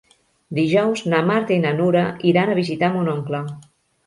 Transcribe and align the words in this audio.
Dijous 0.59 1.03
na 1.13 1.19
Marta 1.31 1.53
i 1.57 1.59
na 1.67 1.75
Nura 1.83 2.01
iran 2.31 2.53
a 2.55 2.57
visitar 2.61 2.91
mon 2.97 3.13
oncle. 3.15 3.45